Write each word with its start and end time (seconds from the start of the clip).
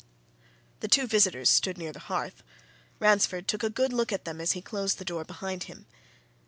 The 0.79 0.87
two 0.87 1.05
visitors 1.05 1.47
stood 1.47 1.77
near 1.77 1.91
the 1.91 1.99
hearth 1.99 2.41
Ransford 2.97 3.47
took 3.47 3.61
a 3.61 3.69
good 3.69 3.93
look 3.93 4.11
at 4.11 4.25
them 4.25 4.41
as 4.41 4.53
he 4.53 4.61
closed 4.63 4.97
the 4.97 5.05
door 5.05 5.23
behind 5.23 5.65
him. 5.65 5.85